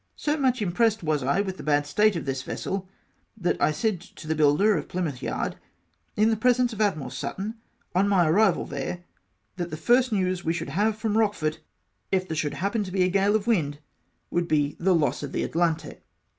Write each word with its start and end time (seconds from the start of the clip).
So 0.15 0.35
much 0.35 0.63
im 0.63 0.71
pressed 0.71 1.03
was 1.03 1.21
I 1.21 1.41
with 1.41 1.57
the 1.57 1.61
bad 1.63 1.85
state 1.85 2.15
of 2.15 2.25
this 2.25 2.41
vessel, 2.41 2.89
that 3.37 3.61
I 3.61 3.69
said 3.71 4.01
to 4.01 4.27
the 4.27 4.33
builder 4.33 4.75
of 4.75 4.87
Pljrmouth 4.87 5.21
yard, 5.21 5.57
in 6.15 6.31
the 6.31 6.35
presence 6.35 6.73
of 6.73 6.81
Admiral 6.81 7.11
Sutton, 7.11 7.53
on 7.93 8.09
my 8.09 8.27
arrival 8.27 8.65
there, 8.65 9.03
that 9.57 9.69
the 9.69 9.77
first 9.77 10.11
news 10.11 10.43
we 10.43 10.53
should 10.53 10.69
have 10.69 10.97
from 10.97 11.19
Rochefort, 11.19 11.59
if 12.11 12.27
there 12.27 12.35
should 12.35 12.55
happen 12.55 12.83
to 12.83 12.91
be 12.91 13.03
a 13.03 13.09
gale 13.09 13.35
of 13.35 13.45
wind, 13.45 13.77
would 14.31 14.47
be 14.47 14.75
the 14.79 14.95
loss 14.95 15.21
of 15.21 15.33
the 15.33 15.43
Atalante. 15.47 15.99